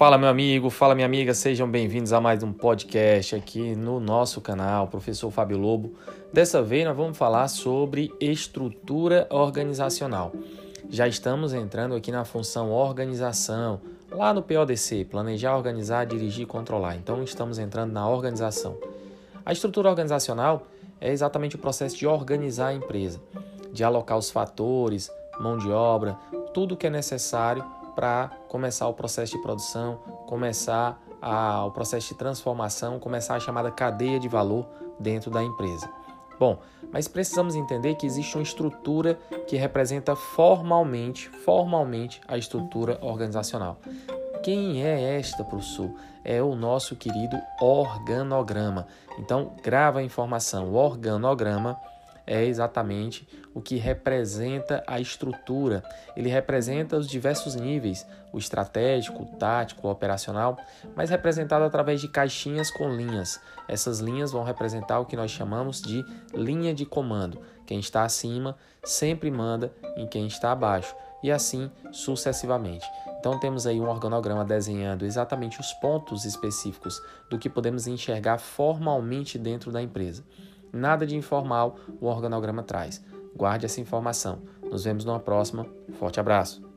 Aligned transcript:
Fala 0.00 0.16
meu 0.16 0.30
amigo, 0.30 0.70
fala 0.70 0.94
minha 0.94 1.04
amiga, 1.04 1.34
sejam 1.34 1.70
bem-vindos 1.70 2.14
a 2.14 2.22
mais 2.22 2.42
um 2.42 2.54
podcast 2.54 3.36
aqui 3.36 3.76
no 3.76 4.00
nosso 4.00 4.40
canal, 4.40 4.88
professor 4.88 5.30
Fábio 5.30 5.58
Lobo. 5.58 5.92
Dessa 6.32 6.62
vez 6.62 6.86
nós 6.86 6.96
vamos 6.96 7.18
falar 7.18 7.46
sobre 7.48 8.10
estrutura 8.18 9.26
organizacional. 9.28 10.32
Já 10.88 11.06
estamos 11.06 11.52
entrando 11.52 11.94
aqui 11.94 12.10
na 12.10 12.24
função 12.24 12.70
organização, 12.70 13.78
lá 14.10 14.32
no 14.32 14.42
PODC, 14.42 15.04
planejar, 15.04 15.54
organizar, 15.54 16.06
dirigir 16.06 16.44
e 16.44 16.46
controlar. 16.46 16.96
Então 16.96 17.22
estamos 17.22 17.58
entrando 17.58 17.92
na 17.92 18.08
organização. 18.08 18.78
A 19.44 19.52
estrutura 19.52 19.90
organizacional 19.90 20.66
é 20.98 21.12
exatamente 21.12 21.56
o 21.56 21.58
processo 21.58 21.98
de 21.98 22.06
organizar 22.06 22.68
a 22.68 22.74
empresa, 22.74 23.20
de 23.70 23.84
alocar 23.84 24.16
os 24.16 24.30
fatores, 24.30 25.10
mão 25.38 25.58
de 25.58 25.70
obra, 25.70 26.16
tudo 26.54 26.74
que 26.74 26.86
é 26.86 26.90
necessário 26.90 27.62
para 27.94 28.30
começar 28.48 28.88
o 28.88 28.94
processo 28.94 29.32
de 29.36 29.42
produção, 29.42 29.96
começar 30.26 31.00
a, 31.20 31.64
o 31.64 31.70
processo 31.70 32.08
de 32.08 32.14
transformação, 32.14 32.98
começar 32.98 33.36
a 33.36 33.40
chamada 33.40 33.70
cadeia 33.70 34.18
de 34.18 34.28
valor 34.28 34.66
dentro 34.98 35.30
da 35.30 35.42
empresa. 35.42 35.88
Bom, 36.38 36.58
mas 36.90 37.06
precisamos 37.06 37.54
entender 37.54 37.96
que 37.96 38.06
existe 38.06 38.34
uma 38.36 38.42
estrutura 38.42 39.18
que 39.46 39.56
representa 39.56 40.16
formalmente, 40.16 41.28
formalmente 41.28 42.20
a 42.26 42.38
estrutura 42.38 42.98
organizacional. 43.02 43.76
Quem 44.42 44.82
é 44.82 45.18
esta, 45.18 45.44
professor? 45.44 45.90
É 46.24 46.42
o 46.42 46.54
nosso 46.54 46.96
querido 46.96 47.36
organograma. 47.60 48.86
Então, 49.18 49.52
grava 49.62 49.98
a 49.98 50.02
informação. 50.02 50.70
O 50.70 50.76
organograma 50.76 51.78
é 52.30 52.44
exatamente 52.44 53.26
o 53.52 53.60
que 53.60 53.74
representa 53.74 54.84
a 54.86 55.00
estrutura. 55.00 55.82
Ele 56.16 56.28
representa 56.28 56.96
os 56.96 57.08
diversos 57.08 57.56
níveis, 57.56 58.06
o 58.32 58.38
estratégico, 58.38 59.24
o 59.24 59.26
tático, 59.36 59.88
o 59.88 59.90
operacional, 59.90 60.56
mas 60.94 61.10
representado 61.10 61.64
através 61.64 62.00
de 62.00 62.06
caixinhas 62.06 62.70
com 62.70 62.88
linhas. 62.94 63.40
Essas 63.66 63.98
linhas 63.98 64.30
vão 64.30 64.44
representar 64.44 65.00
o 65.00 65.06
que 65.06 65.16
nós 65.16 65.32
chamamos 65.32 65.82
de 65.82 66.04
linha 66.32 66.72
de 66.72 66.86
comando. 66.86 67.40
Quem 67.66 67.80
está 67.80 68.04
acima 68.04 68.56
sempre 68.84 69.28
manda 69.28 69.72
em 69.96 70.06
quem 70.06 70.28
está 70.28 70.52
abaixo 70.52 70.94
e 71.24 71.32
assim 71.32 71.68
sucessivamente. 71.90 72.86
Então 73.18 73.40
temos 73.40 73.66
aí 73.66 73.80
um 73.80 73.88
organograma 73.88 74.44
desenhando 74.44 75.04
exatamente 75.04 75.58
os 75.58 75.72
pontos 75.74 76.24
específicos 76.24 77.02
do 77.28 77.40
que 77.40 77.50
podemos 77.50 77.88
enxergar 77.88 78.38
formalmente 78.38 79.36
dentro 79.36 79.72
da 79.72 79.82
empresa. 79.82 80.22
Nada 80.72 81.06
de 81.06 81.16
informal 81.16 81.76
o 82.00 82.06
organograma 82.06 82.62
traz. 82.62 83.04
Guarde 83.34 83.66
essa 83.66 83.80
informação. 83.80 84.42
Nos 84.62 84.84
vemos 84.84 85.04
numa 85.04 85.20
próxima. 85.20 85.66
Forte 85.98 86.20
abraço! 86.20 86.69